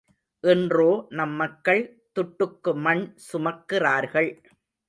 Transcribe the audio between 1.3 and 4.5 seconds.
மக்கள் துட்டுக்கு மண் சுமக்கிறார்கள்!